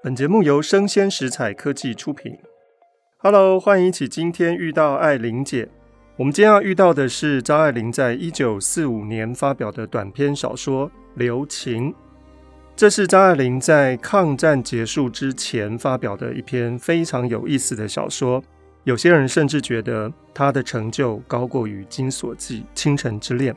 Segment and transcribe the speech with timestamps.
[0.00, 2.38] 本节目由生鲜食采科技出品。
[3.16, 5.68] Hello，欢迎一起今天遇到艾琳姐。
[6.16, 11.90] 我们今天要遇到的是张爱玲在一九四五年发表的短篇小说《留情》。
[12.76, 18.40] 这是张爱玲在抗战结束之前发表的一篇非常有意思的小说。
[18.84, 23.52] 有些人甚至觉得她的成就高过于《金锁记》《倾城之恋》。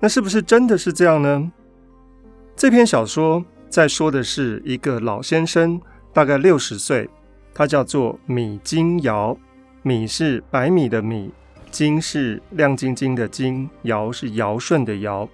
[0.00, 1.52] 那是不是真的是这样呢？
[2.56, 3.44] 这篇小说。
[3.68, 5.80] 在说的是一个老先生，
[6.12, 7.08] 大概六十岁，
[7.52, 9.36] 他叫做米金尧。
[9.82, 11.30] 米是白米的米，
[11.70, 15.28] 金是亮晶晶的金，尧是尧舜的尧。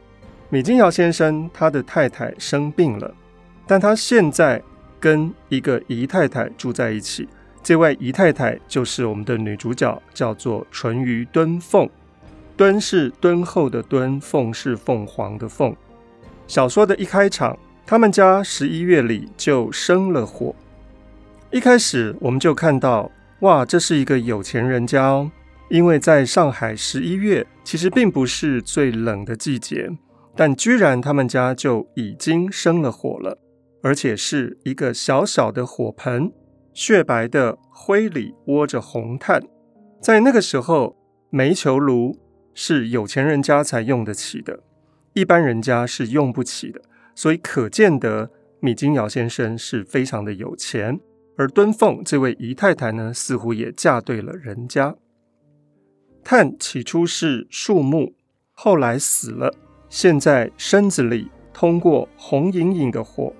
[0.48, 3.14] 米金尧先生他的太太生病了，
[3.66, 4.60] 但他现在
[4.98, 7.28] 跟一个姨太太住在一起。
[7.62, 11.88] 这位姨太太就是我们的女主角，叫做淳于敦凤。
[12.56, 15.76] 敦是敦厚的敦，凤是凤凰的凤。
[16.48, 17.56] 小说的一开场。
[17.90, 20.54] 他们家十一月里就生了火。
[21.50, 25.28] 一开始我们就看到，哇，这是一个有钱人家哦。
[25.68, 29.90] 因为在上海十一月其实并不是最冷的季节，
[30.36, 33.36] 但居然他们家就已经生了火了，
[33.82, 36.30] 而且是一个小小的火盆，
[36.72, 39.42] 雪白的灰里窝着红炭。
[40.00, 40.96] 在那个时候，
[41.30, 42.16] 煤球炉
[42.54, 44.60] 是有钱人家才用得起的，
[45.14, 46.80] 一般人家是用不起的。
[47.20, 50.98] 所以可见得米金尧先生是非常的有钱，
[51.36, 54.96] 而敦凤这位姨太太呢，似乎也嫁对了人家。
[56.24, 58.14] 炭起初是树木，
[58.54, 59.54] 后来死了，
[59.90, 63.30] 现在身子里通过红莹莹的火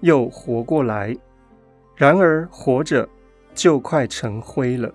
[0.00, 1.16] 又活过来，
[1.94, 3.08] 然而活着
[3.54, 4.92] 就快成灰了。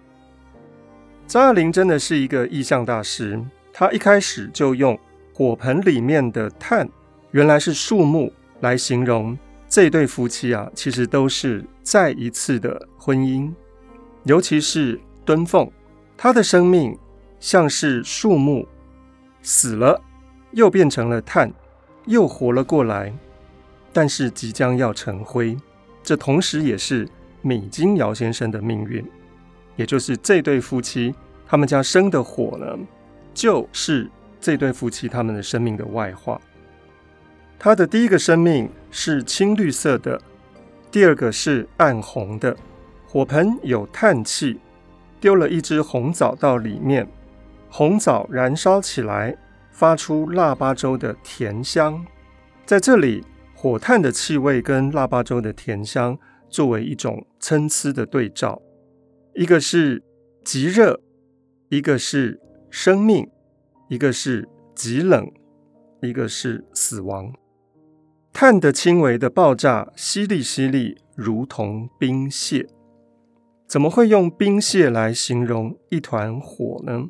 [1.27, 3.41] 张爱玲真的是一个意象大师，
[3.71, 4.99] 她一开始就用
[5.33, 6.89] 火盆里面的炭。
[7.33, 9.35] 原来是树木来形容
[9.67, 13.51] 这对夫妻啊，其实都是再一次的婚姻。
[14.25, 15.67] 尤其是敦凤，
[16.15, 16.95] 她的生命
[17.39, 18.67] 像是树木，
[19.41, 19.99] 死了
[20.51, 21.51] 又变成了炭，
[22.05, 23.11] 又活了过来，
[23.91, 25.57] 但是即将要成灰。
[26.03, 27.09] 这同时也是
[27.41, 29.03] 米金尧先生的命运，
[29.75, 31.15] 也就是这对夫妻
[31.47, 32.77] 他们家生的火呢，
[33.33, 34.07] 就是
[34.39, 36.39] 这对夫妻他们的生命的外化。
[37.63, 40.21] 他的第一个生命是青绿色的，
[40.91, 42.53] 第二个是暗红的。
[43.07, 44.59] 火盆有炭气，
[45.21, 47.07] 丢了一只红枣到里面，
[47.69, 49.37] 红枣燃烧起来，
[49.71, 52.05] 发出腊八粥的甜香。
[52.65, 53.23] 在这里，
[53.55, 56.19] 火炭的气味跟腊八粥的甜香
[56.49, 58.61] 作为一种参差的对照，
[59.35, 60.03] 一个是
[60.43, 60.99] 极热，
[61.69, 62.37] 一个是
[62.69, 63.25] 生命，
[63.87, 65.31] 一个是极冷，
[66.01, 67.33] 一个是死亡。
[68.33, 72.67] 碳的轻微的爆炸，淅沥淅沥，如同冰屑。
[73.67, 77.05] 怎么会用冰屑来形容一团火呢？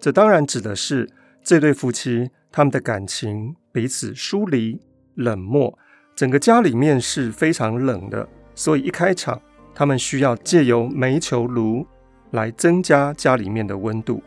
[0.00, 1.06] 这当然指的是
[1.44, 4.80] 这对夫妻他们的感情彼此疏离、
[5.16, 5.78] 冷漠，
[6.16, 8.26] 整个家里面是非常冷的。
[8.54, 9.38] 所以一开场，
[9.74, 11.86] 他们需要借由煤球炉
[12.30, 14.22] 来增加家里面的温度。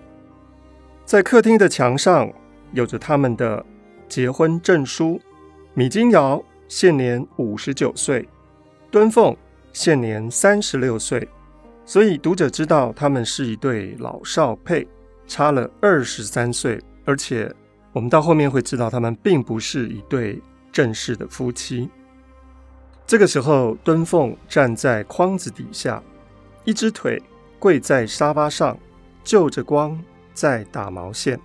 [1.04, 2.32] 在客厅的墙上，
[2.74, 3.66] 有着他们的
[4.08, 5.20] 结婚证书。
[5.74, 8.28] 米金尧现年五十九岁，
[8.92, 9.34] 敦凤
[9.72, 11.26] 现年三十六岁，
[11.86, 14.86] 所以读者知道他们是一对老少配，
[15.26, 16.78] 差了二十三岁。
[17.06, 17.50] 而且
[17.94, 20.42] 我们到后面会知道，他们并不是一对
[20.74, 21.90] 正式的夫妻。
[23.08, 26.04] 这个时候，敦凤站在筐子底下，
[26.66, 27.22] 一只腿
[27.60, 28.78] 跪在沙发上，
[29.24, 29.98] 就着光
[30.34, 31.40] 在打毛线。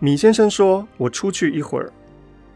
[0.00, 1.92] 米先生说：“我出去一会儿。”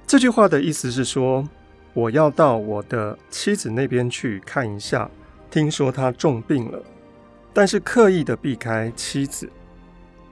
[0.08, 1.46] 这句话的意思是说，
[1.92, 5.08] 我要到我的妻子那边去看一下，
[5.50, 6.82] 听说她重病了，
[7.52, 9.46] 但是刻意的避开妻子。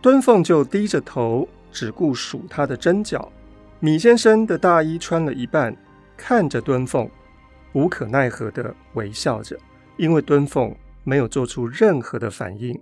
[0.00, 3.31] 敦凤就低着头，只顾数她的针脚。
[3.78, 5.76] 米先生的大衣穿了一半，
[6.16, 7.06] 看着敦凤，
[7.75, 9.58] 无可奈何的微笑着，
[9.99, 10.75] 因为敦凤
[11.05, 12.81] 没有做出任何的反应。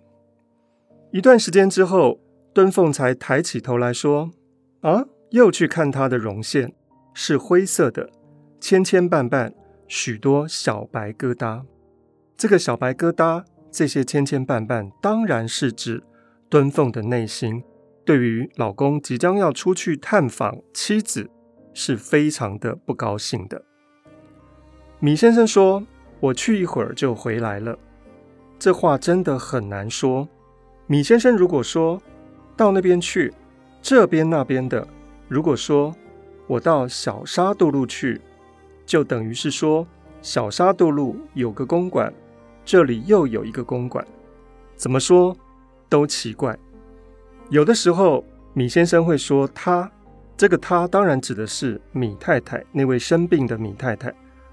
[1.10, 2.20] 一段时间之后，
[2.52, 4.30] 敦凤才抬起头来说
[4.82, 6.72] ：“啊，又去看她的绒线。”
[7.14, 8.10] 是灰色的，
[8.60, 9.52] 千千绊绊，
[9.86, 11.62] 许多小白疙瘩。
[12.36, 16.02] 这个小白疙瘩，这些千千绊绊，当然是指
[16.50, 17.62] 敦凤的内心，
[18.04, 21.30] 对于老公即将要出去探访妻子，
[21.72, 23.62] 是非常的不高兴的。
[24.98, 25.86] 米先生说
[26.18, 27.78] ：“我去一会儿就回来了。”
[28.58, 30.28] 这话真的很难说。
[30.88, 32.02] 米先生如果说
[32.56, 33.32] 到那边去，
[33.80, 34.88] 这边那边的，
[35.28, 35.94] 如果说。
[36.46, 38.20] 我到小沙渡路去，
[38.84, 39.86] 就等于是说
[40.20, 42.12] 小沙渡路有个公馆，
[42.64, 44.06] 这里又有一个公馆，
[44.76, 45.36] 怎么说
[45.88, 46.56] 都奇怪。
[47.48, 49.90] 有的时候，米先生会说他，
[50.36, 54.12] 这个他当然指的是米太太，那位生病的米太太。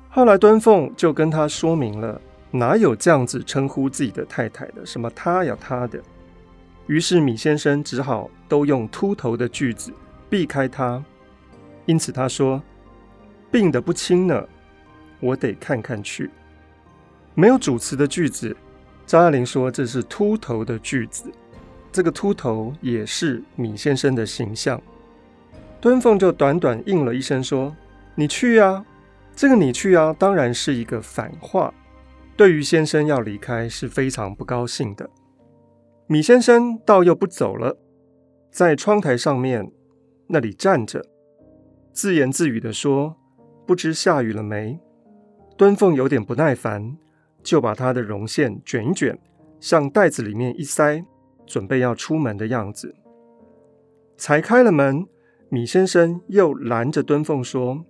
[0.10, 2.20] 后来端凤就跟他说明了，
[2.52, 6.02] 哪有这样子称呼自己的太太的，什么他呀他的。
[6.88, 9.94] 于是米先生只好都用秃头的句子
[10.30, 11.02] 避开他，
[11.86, 12.62] 因此他说
[13.52, 14.48] ：“病得不轻呢，
[15.20, 16.30] 我得看看去。”
[17.34, 18.56] 没有主词的句子，
[19.06, 21.32] 张爱玲说这是秃头的句子。
[21.92, 24.82] 这个秃头也是米先生的形象。
[25.82, 27.76] 敦凤就短短应了一声说
[28.16, 28.86] ：“你去呀。”
[29.36, 31.74] 这个“你去呀”当然是一个反话，
[32.38, 35.10] 对于先生要离开是非常不高兴的。
[36.08, 37.78] 米先生倒又不走了，
[38.52, 39.72] 在窗台上面
[40.28, 41.06] 那里站着，
[41.92, 43.16] 自言自语地说
[43.66, 44.80] ：“不知下雨了没？”
[45.58, 46.98] 敦凤有点不耐烦，
[47.44, 49.20] 就把他的绒线卷一卷，
[49.60, 51.04] 向袋子里面一塞，
[51.46, 52.96] 准备要出门的样子。
[54.18, 55.06] 才开了门，
[55.50, 57.86] 米先生又拦着敦凤说：“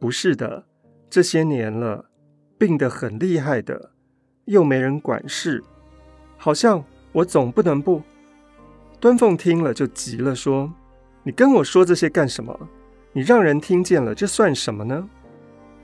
[0.00, 0.66] 不是的，
[1.08, 2.10] 这些年了，
[2.58, 3.92] 病得很厉害的，
[4.46, 5.62] 又没人管事，
[6.36, 6.84] 好像……”
[7.16, 8.02] 我总不能不。
[9.00, 10.70] 敦凤听了就急了，说
[11.24, 12.68] ：“你跟我说这些干什么？
[13.16, 15.08] 你让人听见了，这算什么呢？”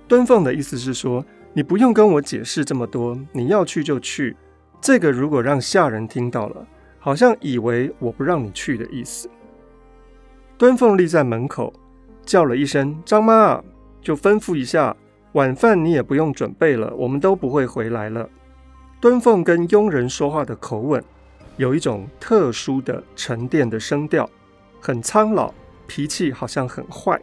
[0.07, 1.25] 敦凤的意思是说
[1.55, 4.37] ：“你不用跟我解释这么多，你要去就去。
[4.83, 6.67] 这个如果让下人听到了，
[6.99, 9.31] 好像以为我不让你去的意思。”
[10.59, 11.73] 敦凤立在门口，
[12.23, 13.59] 叫了一声“张妈”，
[14.03, 14.95] 就吩咐一下
[15.33, 18.29] 晚饭你也不用准备了，我们都不会回来了。
[19.01, 21.03] 敦凤跟佣人说话的口吻。
[21.57, 24.29] 有一种特殊的沉淀的声调，
[24.81, 25.53] 很苍老，
[25.95, 27.21] 脾气好像很坏，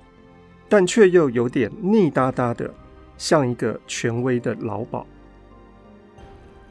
[0.70, 2.72] 但却又有点腻哒哒的，
[3.18, 5.04] 像一个权威的老鸨。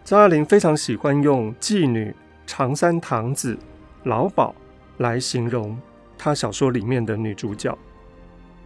[0.05, 2.15] 张爱玲非常喜欢用妓女、
[2.47, 3.59] 长三堂子、
[4.05, 4.55] 老鸨
[4.99, 5.77] 来形容
[6.17, 7.77] 她小说里面的女主角，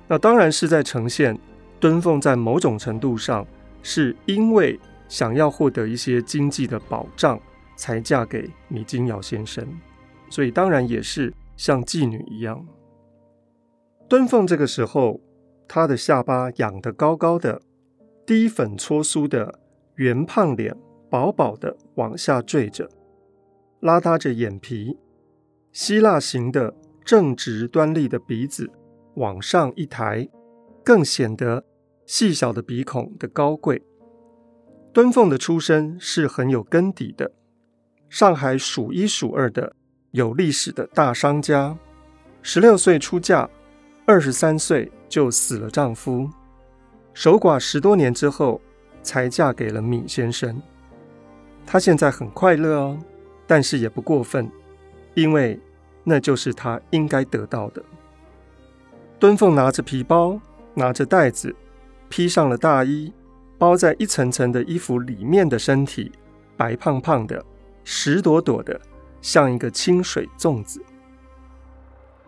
[0.07, 1.39] 那当然是在呈现
[1.81, 3.47] 敦凤在某种程度上
[3.83, 7.41] 是因为想要获得一些经济的保障。
[7.75, 9.67] 才嫁给米金尧先生，
[10.29, 12.65] 所以当然也是像妓女一样。
[14.13, 15.23] 敦凤这个时候，
[15.67, 17.63] 她的下巴仰得高高的，
[18.27, 19.59] 低粉搓酥的
[19.95, 20.77] 圆胖脸
[21.09, 22.91] 薄薄的往下坠着，
[23.81, 24.99] 拉搭着眼皮，
[25.73, 28.71] 希腊型的正直端立的鼻子
[29.15, 30.29] 往上一抬，
[30.85, 31.65] 更显得
[32.05, 33.83] 细小的鼻孔的高贵。
[34.93, 37.33] 敦凤的出身是很有根底的。
[38.11, 39.75] 上海数一数二的
[40.11, 41.79] 有历史的大商家，
[42.43, 43.49] 十六岁出嫁，
[44.13, 46.29] 二十三岁就死了丈夫，
[47.15, 48.61] 守寡十多年之后
[49.03, 50.61] 才嫁给了米先生。
[51.65, 52.99] 她现在很快乐哦，
[53.47, 54.53] 但是也不过分，
[55.15, 55.59] 因为
[56.05, 57.83] 那就是她应该得到的。
[59.19, 60.39] 敦凤拿着皮包，
[60.75, 61.57] 拿着袋子，
[62.11, 63.11] 披上了大衣，
[63.57, 66.13] 包在一层层的衣服里面的身体，
[66.55, 67.43] 白胖胖的。
[67.83, 68.79] 石朵朵的，
[69.23, 70.83] 像一个清水粽子。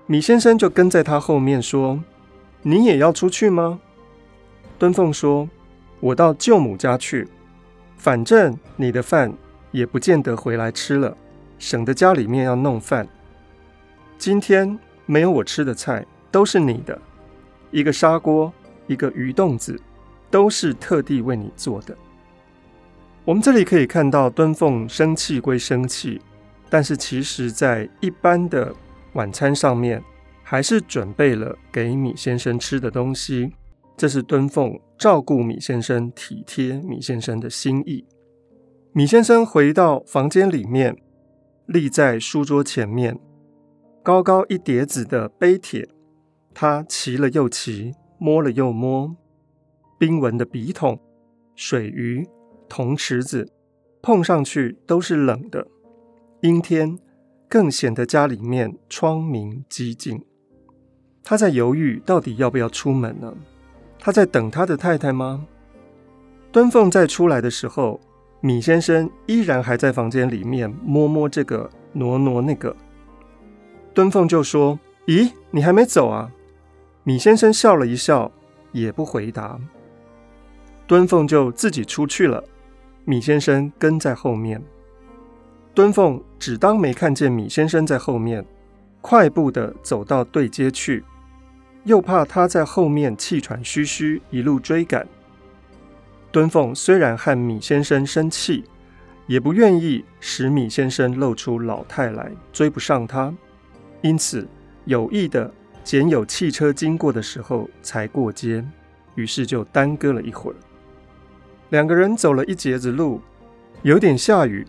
[0.06, 1.98] 米先生就跟在他后面说
[2.60, 3.80] ：“你也要出去吗？”
[4.78, 5.48] 敦凤说
[5.98, 7.26] ：“我到舅母家去，
[7.96, 9.32] 反正你的饭
[9.70, 11.16] 也不见得回来吃了，
[11.58, 13.08] 省得家里面要弄饭。
[14.18, 17.00] 今天没有我吃的菜，都是你的，
[17.70, 18.52] 一个砂锅，
[18.86, 19.80] 一个鱼冻子，
[20.30, 21.96] 都是特地为你做的。”
[23.24, 26.20] 我们这里可以看到，敦凤生气归生气，
[26.68, 28.74] 但是其实在一般的
[29.14, 30.02] 晚餐上面，
[30.42, 33.52] 还是准备了给米先生吃的东西。
[33.96, 38.04] 这是敦凤照顾米先生、体贴米先生的心意。
[38.92, 40.96] 米先生回到房间里面，
[41.66, 43.18] 立在书桌前面，
[44.02, 45.88] 高高一叠子的碑帖，
[46.52, 49.16] 他骑了又骑，摸了又摸，
[49.98, 50.98] 冰纹的笔筒、
[51.54, 52.26] 水鱼。
[52.66, 53.52] 铜池子
[54.02, 55.68] 碰上去都是冷的，
[56.40, 56.98] 阴天
[57.48, 60.22] 更显得家里面窗明几净。
[61.22, 63.34] 他在犹豫到底要不要出门呢？
[63.98, 65.46] 他在等他的太太吗？
[66.52, 68.00] 敦凤在出来的时候，
[68.40, 72.76] 米先生依然还在房间里面摸摸这个挪挪那个。
[73.94, 76.30] 敦凤就说：“咦，你还没走啊？”
[77.04, 78.30] 米先生笑了一笑，
[78.72, 79.58] 也不回答。
[80.86, 82.44] 敦凤就自己出去了。
[83.04, 84.62] 米先生跟在后面，
[85.74, 88.46] 敦凤只当没看见米先生在后面，
[89.00, 91.02] 快步地走到对街去，
[91.82, 95.04] 又怕他在后面气喘吁吁，一路追赶。
[96.30, 98.62] 敦凤虽然和米先生生气，
[99.26, 103.34] 也不愿意使米先生露出老态来，追不上他，
[104.00, 104.46] 因此
[104.84, 105.52] 有意的
[105.82, 108.64] 拣有汽车经过的时候才过街，
[109.16, 110.54] 于是就耽搁了一会儿。
[111.70, 113.20] 两个人走了一截子路，
[113.82, 114.64] 有点下雨，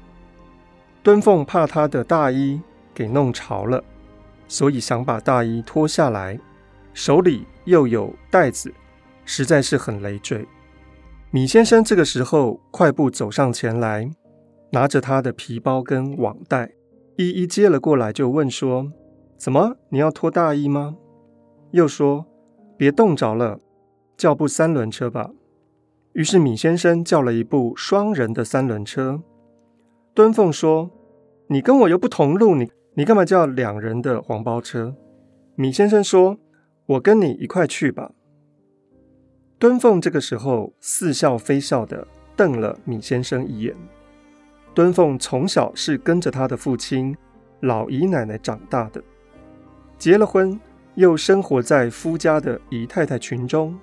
[1.05, 2.59] 敦凤怕他的大衣
[2.91, 3.83] 给弄潮了，
[4.47, 6.39] 所以想把大衣脱下来，
[6.95, 8.73] 手里又有袋子，
[9.23, 10.43] 实在是很累赘。
[11.29, 14.09] 米先生这个时候快步走上前来，
[14.71, 16.71] 拿着他的皮包跟网袋，
[17.17, 18.91] 一一接了过来，就问说
[19.37, 20.95] ：“怎么，你要脱大衣吗？”
[21.69, 22.25] 又说
[22.79, 23.59] ：“别冻着了，
[24.17, 25.29] 叫部三轮车吧。”
[26.13, 29.21] 于是米先生叫了一部双人的三轮车。
[30.13, 30.89] 敦凤说
[31.47, 34.95] ：“你跟我又不同路，你你干嘛叫两人的黄包车？”
[35.55, 36.37] 米先生说
[36.85, 38.11] ：“我跟你一块去吧。”
[39.57, 43.75] 敦凤这个时候似笑非笑地瞪了米先生一眼。
[44.73, 47.15] 敦凤从小是跟着他的父亲、
[47.61, 49.01] 老姨奶奶长大的，
[49.97, 50.59] 结了婚
[50.95, 53.79] 又生活在夫家的姨太太群中，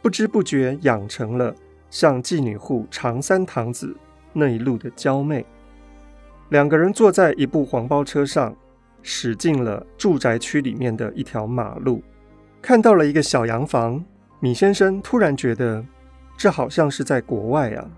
[0.00, 1.52] 不知不觉养成了
[1.90, 3.96] 像妓女户长三堂子
[4.32, 5.44] 那一路的娇媚。
[6.50, 8.56] 两个人坐在一部黄包车上，
[9.02, 12.02] 驶进了住宅区里面的一条马路，
[12.62, 14.02] 看到了一个小洋房。
[14.40, 15.84] 米先生突然觉得，
[16.36, 17.90] 这好像是在国外啊！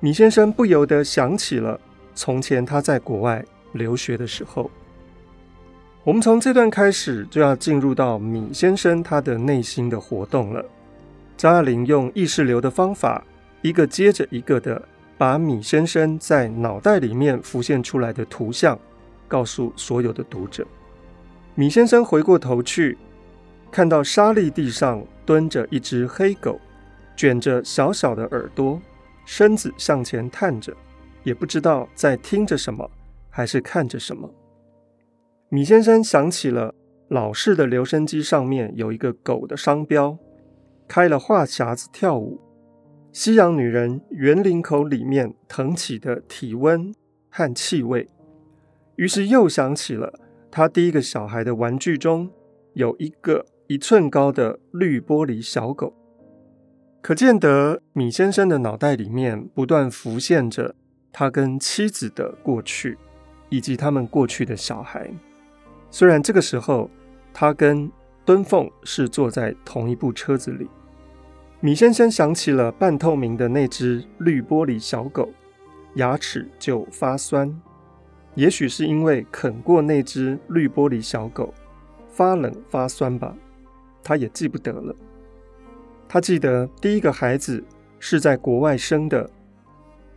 [0.00, 1.80] 米先生不由得想起了
[2.14, 4.70] 从前他在国外留学的时候。
[6.04, 10.64] 我们从这段开始就要进入到米先生他的内心的活动了。
[11.36, 13.24] 张爱玲用意识流的方法，
[13.62, 14.80] 一个接着一个的
[15.24, 18.78] 把米先生在脑袋里面浮现出来的图像，
[19.26, 20.66] 告诉所有的读者。
[21.54, 22.98] 米先生回过头去。
[23.72, 26.60] 看到沙砾地上蹲着一只黑狗，
[27.16, 28.78] 卷着小小的耳朵，
[29.24, 30.76] 身子向前探着，
[31.22, 32.90] 也不知道在听着什么，
[33.30, 34.30] 还是看着什么。
[35.48, 36.74] 米先生想起了
[37.08, 40.18] 老式的留声机上面有一个狗的商标，
[40.86, 42.38] 开了话匣子跳舞，
[43.14, 46.92] 西洋女人圆领口里面腾起的体温
[47.30, 48.08] 和气味，
[48.96, 50.12] 于是又想起了
[50.50, 52.28] 他第一个小孩的玩具中
[52.74, 53.46] 有一个。
[53.66, 55.94] 一寸高的绿玻璃小狗，
[57.00, 60.74] 可见得米先生的脑袋里面不断浮现着
[61.10, 62.98] 他跟妻子的过去，
[63.48, 65.10] 以及他们过去的小孩。
[65.90, 66.90] 虽然这个时候
[67.32, 67.90] 他跟
[68.22, 70.68] 敦凤是坐在同一部车子里，
[71.64, 75.30] 米先生想起了半透明的那只绿玻璃小狗，
[75.94, 77.50] 牙齿就发酸。
[78.34, 81.54] 也许是因为啃过那只绿玻璃小狗，
[82.06, 83.34] 发冷发酸吧。
[84.02, 84.94] 他也记不得了。
[86.06, 87.64] 他记得第一个孩子
[87.98, 89.30] 是在国外生的，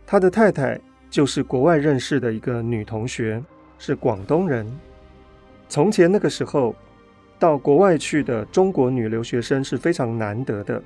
[0.04, 0.78] 他的太太
[1.08, 3.42] 就是国外认识的一个女同学，
[3.78, 4.70] 是广东人。
[5.66, 6.76] 从前那个时候，
[7.38, 10.82] 到国外去的中国女留学生是非常难得的，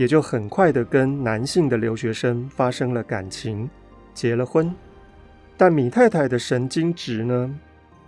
[0.00, 3.68] 也就很快的跟男性的留学生发生了感情，
[4.14, 4.74] 结了婚。
[5.58, 7.54] 但米太太的神经质呢，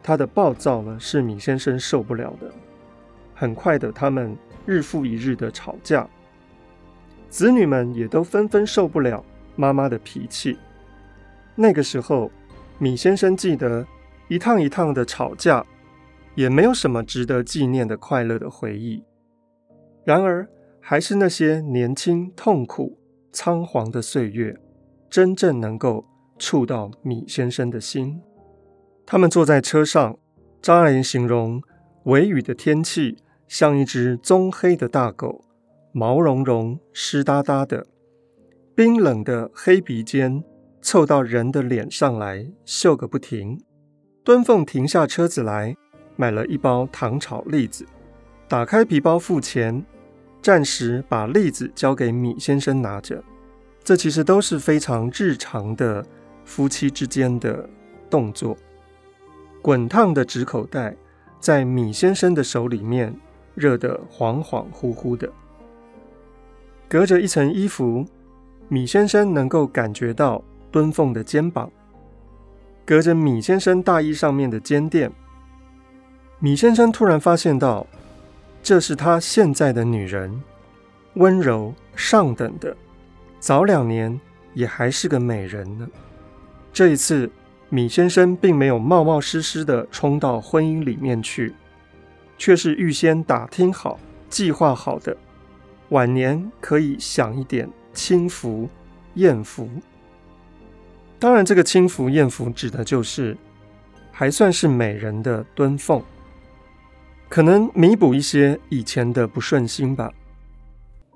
[0.03, 2.51] 她的暴躁呢，是米先生受不了的。
[3.35, 4.35] 很快的，他们
[4.65, 6.09] 日复一日的吵架，
[7.29, 9.23] 子女们也都纷纷受不了
[9.55, 10.57] 妈妈的脾气。
[11.55, 12.31] 那个时候，
[12.79, 13.87] 米先生记得
[14.29, 15.63] 一趟一趟的吵架，
[16.37, 19.05] 也没有什么值得纪念的快乐的回忆。
[20.07, 20.49] 然而，
[20.85, 22.99] 还是那些年轻、痛苦、
[23.33, 24.59] 仓皇的岁月，
[25.09, 26.05] 真正能够
[26.39, 28.21] 触到米先生的心。
[29.07, 30.19] 他们坐在车上，
[30.61, 31.63] 张爱玲形容
[32.05, 33.17] 微雨的天气。
[33.49, 35.45] 像一只棕黑的大狗，
[35.93, 37.87] 毛茸茸、湿哒哒的，
[38.75, 40.43] 冰冷的黑鼻尖
[40.81, 43.61] 凑到人的脸上来，嗅个不停。
[44.25, 45.77] 敦凤停下车子来，
[46.17, 47.85] 买了一包糖炒栗子，
[48.49, 49.85] 打开皮包付钱，
[50.43, 53.23] 暂时把栗子交给米先生拿着。
[53.83, 56.05] 这其实都是非常日常的
[56.45, 57.69] 夫妻之间的
[58.11, 58.57] 动作。
[59.63, 60.97] 滚烫的纸口袋
[61.41, 63.15] 在米先生的手里面。
[63.55, 65.31] 热得恍恍惚惚的，
[66.89, 68.03] 隔着一层衣服，
[68.67, 71.69] 米先生能够感觉到敦凤的肩膀；
[72.87, 75.13] 隔着米先生大衣上面的肩垫，
[76.39, 77.87] 米先生突然发现到，
[78.63, 80.43] 这是他现在的女人，
[81.15, 82.77] 温柔上等的，
[83.41, 84.21] 早两年
[84.55, 85.89] 也还是个美人呢。
[86.73, 87.31] 这一次，
[87.69, 91.55] 米先生并没有冒冒失失的冲到婚姻里面去。
[92.39, 95.17] 却是预先打听好、计划好的，
[95.91, 98.69] 晚年可以享一点清福、
[99.15, 99.69] 艳福。
[101.21, 103.37] 当然，这个清福、艳福指的就是
[104.11, 106.03] 还算是美人的敦凤，
[107.33, 110.13] 可能弥补一些以前的不顺心吧。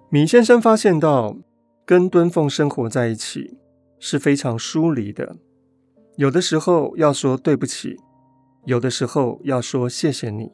[0.09, 1.37] 米先生发现到，
[1.85, 3.59] 跟敦凤生活在一起
[3.99, 5.37] 是非常疏离的，
[6.17, 7.99] 有的时候要说对不起，
[8.65, 10.51] 有的时候要说谢谢你。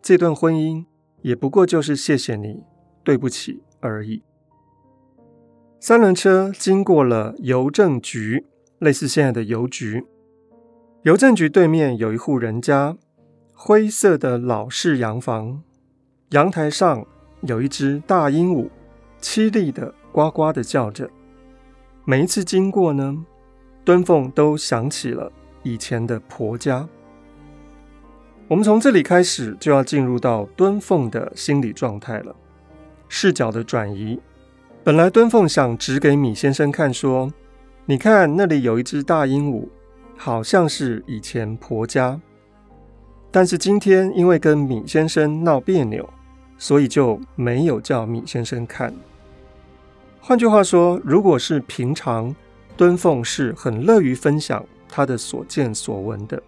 [0.00, 0.84] 这段婚姻
[1.22, 2.62] 也不过就是谢谢你，
[3.02, 4.22] 对不起而已。
[5.80, 8.46] 三轮车经过了邮政局，
[8.78, 10.06] 类似现在的邮局。
[11.02, 12.96] 邮政局对面有一户人家，
[13.62, 15.62] 灰色的老式洋房，
[16.30, 17.06] 阳台上
[17.42, 18.70] 有一只大鹦鹉，
[19.20, 21.10] 凄厉的呱呱的叫着。
[22.06, 23.22] 每一次经过呢，
[23.84, 25.30] 敦凤都想起了
[25.62, 26.88] 以前的婆家。
[28.48, 32.34] 我们从这里开始就要进入到敦凤的心理状态了，
[33.10, 34.18] 视角的转移。
[34.82, 37.30] 本来敦凤想指给米先生看，说
[37.84, 39.68] ：“你看那里有一只大鹦鹉，
[40.16, 42.18] 好像是以前婆家。”
[43.30, 46.08] 但是今天因为跟米先生闹别扭，
[46.58, 48.92] 所以就没有叫米先生看。
[50.20, 52.34] 换句话说，如果是平常，
[52.76, 56.42] 敦凤是很乐于分享他的所见所闻的。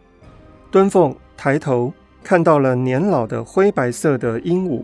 [0.70, 1.92] 敦凤抬头
[2.24, 4.82] 看到了年老的灰白色的鹦鹉，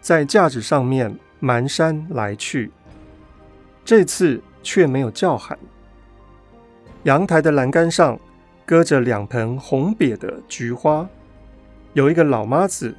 [0.00, 2.70] 在架子上面蹒跚来去，
[3.84, 5.58] 这次却没有叫喊。
[7.04, 8.18] 阳台的栏杆上
[8.64, 11.08] 搁着两盆红瘪的菊花，
[11.96, 12.94] 有一个老妈子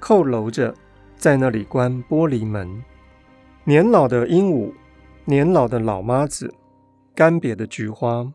[0.00, 0.72] 佝僂着
[1.16, 2.84] 在那里关玻璃门。
[3.64, 4.72] 年老的鹦鹉，
[5.24, 6.54] 年老的老妈子，
[7.16, 8.32] 干瘪的菊花，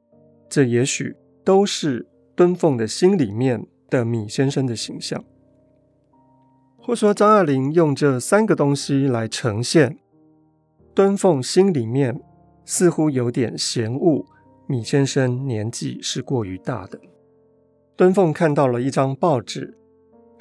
[0.50, 2.06] 这也许都是。
[2.36, 5.24] 敦凤的心里面的米先生的形象，
[6.80, 10.00] 或说张爱玲用这三个东西来呈现
[10.96, 12.20] 敦凤心里面
[12.66, 14.26] 似乎有点嫌恶
[14.66, 17.00] 米先生年纪是过于大的。
[17.96, 19.78] 敦凤看到了一张报纸，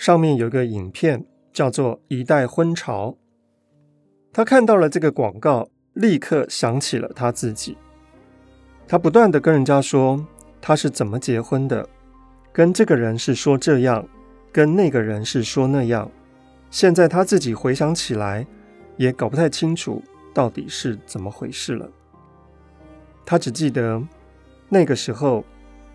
[0.03, 3.11] 上面有个影片叫做《一代婚潮》，
[4.33, 7.79] 他看到了这个广告，立刻想起了他自己，
[8.89, 10.27] 他不断地跟人家说。
[10.61, 11.89] 他是怎么结婚的？
[12.53, 14.05] 跟这个人是说这样，
[14.51, 16.11] 跟那个人是说那样。
[16.69, 18.45] 现在他自己回想起来，
[18.97, 20.03] 也搞不太清楚
[20.35, 21.89] 到底是怎么回事了。
[23.25, 24.03] 他只记得
[24.69, 25.45] 那个时候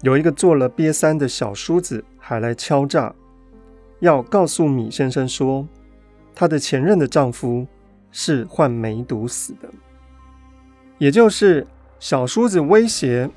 [0.01, 3.13] 有一个做了瘪三的小叔子还来敲诈，
[3.99, 5.67] 要告诉米先生说，
[6.35, 7.65] 他的前任的丈夫
[8.11, 9.69] 是患梅毒死的，
[10.97, 11.65] 也就是
[11.99, 13.29] 小叔子威胁。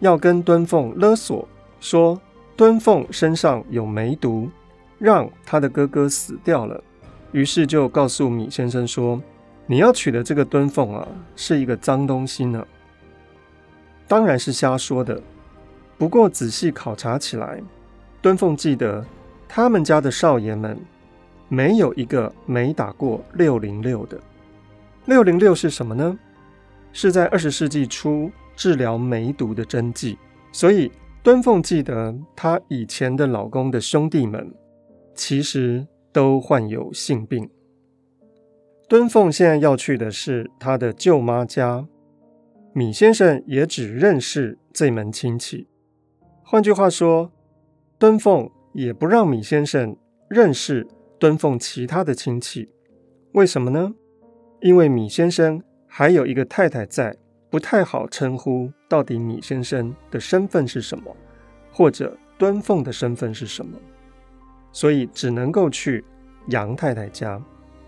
[0.00, 1.48] 要跟敦凤勒索，
[1.80, 2.20] 说
[2.56, 4.50] 敦凤身上有梅毒，
[4.98, 6.82] 让他的哥哥死掉了。
[7.32, 9.22] 于是就告诉米先生说
[9.66, 12.66] ：“你要娶的这个敦凤啊，是一个脏东西呢。”
[14.06, 15.22] 当然是瞎说的。
[15.96, 17.62] 不过仔细考察起来，
[18.20, 19.02] 敦凤记得
[19.56, 20.76] 他们家的少爷们
[21.48, 24.18] 没有一个没打过六零六的。
[25.04, 26.18] 六零六是什么呢？
[26.92, 28.28] 是在二十世纪初。
[28.56, 30.16] 治疗梅毒的针剂，
[30.52, 30.90] 所以
[31.24, 34.52] 敦凤记得她以前的老公的兄弟们
[35.12, 37.50] 其实都患有性病。
[38.88, 41.86] 敦凤现在要去的是她的舅妈家，
[42.72, 45.66] 米先生也只认识这门亲戚。
[46.44, 47.32] 换句话说，
[47.98, 49.96] 敦凤也不让米先生
[50.28, 50.86] 认识
[51.18, 52.68] 敦凤其他的亲戚。
[53.32, 53.94] 为什么呢？
[54.60, 57.16] 因为米先生还有一个太太在。
[57.50, 61.16] 不太好称呼到底米先生的身份是什么，
[61.70, 63.78] 或者敦凤的身份是什么，
[64.72, 66.04] 所以只能够去
[66.48, 67.40] 杨太太家。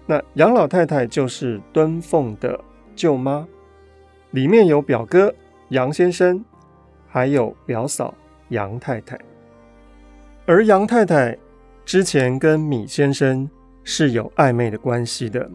[0.07, 2.57] 那杨老太太就是敦凤的
[2.95, 3.45] 舅妈，
[4.31, 5.35] 里面有表哥
[5.71, 6.45] 杨先生，
[7.09, 8.15] 还有表嫂
[8.51, 9.19] 杨太太。
[10.49, 11.37] 而杨太太
[11.85, 13.51] 之前跟米先生
[13.83, 15.51] 是有暧昧的关系的。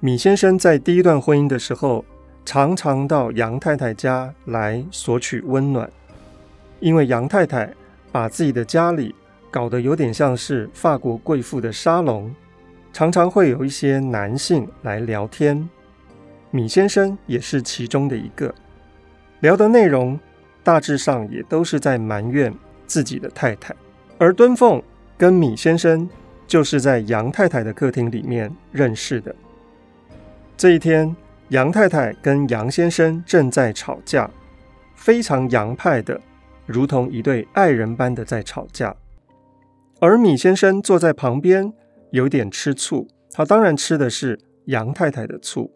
[0.00, 2.02] 米先生在第一段婚姻的时候，
[2.46, 5.90] 常常到杨太太家来索取温暖，
[6.80, 7.70] 因为杨太太
[8.10, 9.14] 把自己的家里
[9.50, 12.34] 搞得有点像是法国贵妇的沙龙，
[12.90, 15.68] 常常会有一些男性来聊天。
[16.50, 18.54] 米先生也是其中的一个，
[19.40, 20.18] 聊的内容
[20.64, 22.50] 大致上也都是在埋怨
[22.86, 23.74] 自己的太太。
[24.18, 24.82] 而敦凤
[25.18, 26.08] 跟米先生
[26.46, 29.34] 就是在杨太太的客厅里面认识的。
[30.56, 31.14] 这一天。
[31.50, 34.28] 杨太太跟杨先生正在吵架，
[34.96, 36.20] 非常洋派的，
[36.66, 38.96] 如同一对爱人般的在吵架。
[40.00, 41.72] 而米先生坐在旁边，
[42.10, 43.06] 有点吃醋。
[43.30, 45.70] 他当然吃的是杨太太的醋。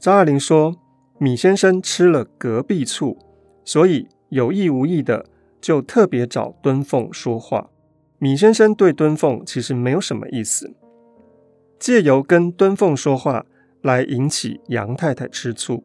[0.00, 0.74] 张爱玲说
[1.18, 3.16] ：“米先生吃了隔壁醋，
[3.64, 5.24] 所以有意无意的
[5.60, 7.70] 就特别找敦凤说话。
[8.18, 10.74] 米先生对敦凤其实没有什么意思，
[11.78, 13.44] 借由跟敦凤说话
[13.82, 15.84] 来引起杨太太吃醋。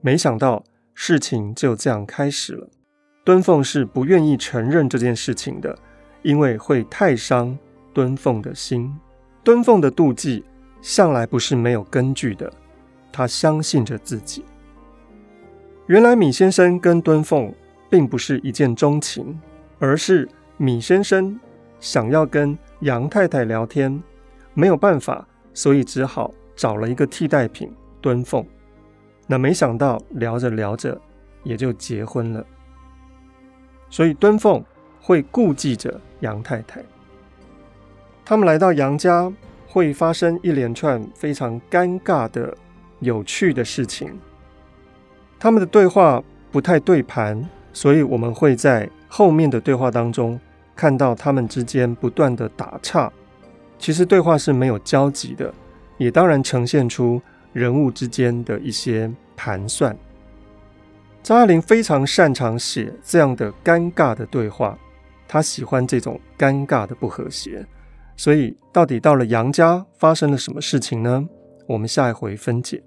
[0.00, 2.68] 没想到事情就这样开始了。
[3.24, 5.78] 敦凤是不愿意承认这件事情的，
[6.22, 7.58] 因为会太伤
[7.92, 8.94] 敦凤的心。
[9.42, 10.44] 敦凤的妒忌
[10.82, 12.52] 向来不是没有根据的。”
[13.10, 14.44] 他相信着自己。
[15.86, 17.54] 原来米先生跟敦凤
[17.88, 19.40] 并不是一见钟情，
[19.78, 21.38] 而是米先生
[21.80, 24.02] 想要跟杨太太聊天，
[24.54, 28.44] 没有办法，所以只好找了一个替代品敦凤。
[29.26, 31.00] 那没想到聊着聊着
[31.42, 32.44] 也就结婚了。
[33.88, 34.64] 所以敦凤
[35.00, 36.82] 会顾忌着杨太太。
[38.24, 39.32] 他们来到杨家，
[39.66, 42.56] 会发生一连串非常尴尬的。
[43.00, 44.18] 有趣的事情，
[45.38, 50.40] 他们的对话不太对盘，所以我们会在后面的对话当中
[50.74, 53.12] 看到他们之间不断的打岔。
[53.78, 55.52] 其实对话是没有交集的，
[55.98, 57.20] 也当然呈现出
[57.52, 59.94] 人物之间的一些盘算。
[61.22, 64.78] 张爱玲非常擅长写这样的尴尬的对话，
[65.26, 67.66] 她喜欢这种尴尬的不和谐。
[68.16, 71.28] 所以，到底到了杨家发生了什么事情呢？
[71.66, 72.82] 我们下一回分解。